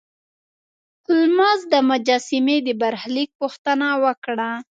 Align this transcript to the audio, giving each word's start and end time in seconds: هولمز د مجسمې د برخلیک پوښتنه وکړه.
هولمز 1.05 1.59
د 1.73 1.75
مجسمې 1.89 2.57
د 2.67 2.69
برخلیک 2.81 3.29
پوښتنه 3.41 3.87
وکړه. 4.03 4.51